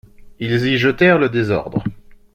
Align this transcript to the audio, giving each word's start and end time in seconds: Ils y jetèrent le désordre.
Ils 0.39 0.65
y 0.65 0.79
jetèrent 0.79 1.19
le 1.19 1.29
désordre. 1.29 1.83